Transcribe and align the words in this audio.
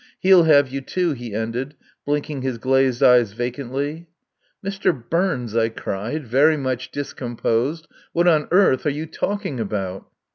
He'll 0.19 0.45
have 0.45 0.69
you, 0.71 0.81
too," 0.81 1.11
he 1.13 1.35
ended, 1.35 1.75
blinking 2.07 2.41
his 2.41 2.57
glazed 2.57 3.03
eyes 3.03 3.33
vacantly. 3.33 4.07
"Mr. 4.65 4.91
Burns," 5.11 5.55
I 5.55 5.69
cried, 5.69 6.25
very 6.25 6.57
much 6.57 6.89
discomposed, 6.89 7.87
"what 8.11 8.27
on 8.27 8.47
earth 8.49 8.87
are 8.87 8.89
you 8.89 9.05
talking 9.05 9.59
about?" 9.59 10.09